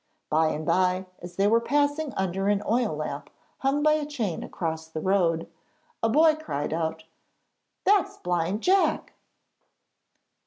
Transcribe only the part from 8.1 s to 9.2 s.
Blind Jack!'